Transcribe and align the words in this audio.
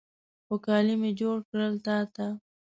خو، 0.45 0.55
کالي 0.65 0.95
مې 1.01 1.11
جوړ 1.19 1.37
کړل 1.49 1.73
تا 1.85 1.97
ته 2.15 2.27